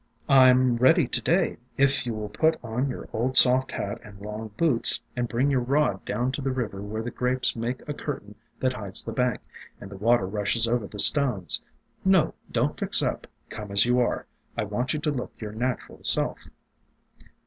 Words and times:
"I 0.27 0.49
'm 0.49 0.77
ready 0.77 1.05
to 1.07 1.21
day, 1.21 1.57
if 1.77 2.07
you 2.07 2.15
will 2.15 2.29
put 2.29 2.57
on 2.63 2.89
your 2.89 3.07
old 3.13 3.37
soft 3.37 3.71
hat 3.71 4.01
and 4.03 4.19
long 4.19 4.47
boots, 4.57 4.99
and 5.15 5.27
bring 5.27 5.51
your 5.51 5.61
rod 5.61 6.03
down 6.05 6.31
to 6.31 6.41
the 6.41 6.49
river 6.49 6.81
where 6.81 7.03
the 7.03 7.11
grapes 7.11 7.55
make 7.55 7.87
a 7.87 7.93
curtain 7.93 8.33
that 8.59 8.73
hides 8.73 9.03
the 9.03 9.11
bank, 9.11 9.41
and 9.79 9.91
the 9.91 9.97
water 9.97 10.25
rushes 10.25 10.67
over 10.67 10.87
the 10.87 10.97
stones. 10.97 11.61
No, 12.03 12.33
don't 12.51 12.79
fix 12.79 13.03
up; 13.03 13.27
come 13.49 13.71
as 13.71 13.85
you 13.85 13.99
are. 13.99 14.25
I 14.57 14.63
want 14.63 14.95
you 14.95 14.99
to 15.01 15.11
look 15.11 15.33
your 15.39 15.51
natural 15.53 16.01
self." 16.03 16.45